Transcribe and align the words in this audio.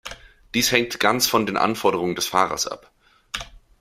Dies 0.55 0.71
hängt 0.71 0.99
ganz 0.99 1.27
von 1.27 1.45
den 1.45 1.57
Anforderungen 1.57 2.15
des 2.15 2.25
Fahrers 2.25 2.65
ab. 2.65 2.89